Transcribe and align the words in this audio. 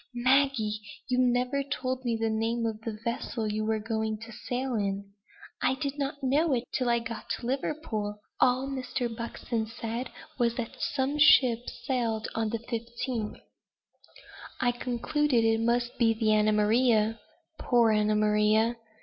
Maggie! 0.15 0.79
you 1.09 1.19
never 1.19 1.61
told 1.61 2.03
me 2.03 2.17
the 2.17 2.27
name 2.31 2.65
of 2.65 2.81
the 2.81 2.97
vessel 3.03 3.47
you 3.47 3.63
were 3.63 3.77
going 3.77 4.17
to 4.21 4.31
sail 4.31 4.73
in!" 4.73 5.11
"I 5.61 5.75
did 5.75 5.99
not 5.99 6.23
know 6.23 6.53
it 6.55 6.63
till 6.73 6.89
I 6.89 6.97
got 6.97 7.29
to 7.29 7.45
Liverpool. 7.45 8.17
All 8.39 8.67
Mr. 8.67 9.15
Buxton 9.15 9.67
said 9.67 10.09
was, 10.39 10.55
that 10.55 10.77
some 10.81 11.19
ship 11.19 11.69
sailed 11.69 12.27
on 12.33 12.49
the 12.49 12.57
15th." 12.57 13.39
"I 14.59 14.71
concluded 14.71 15.45
it 15.45 15.59
must 15.61 15.95
be 15.99 16.15
the 16.15 16.31
Anna 16.33 16.51
Maria, 16.51 17.19
(poor 17.59 17.91
Anna 17.91 18.15
Maria!) 18.15 18.77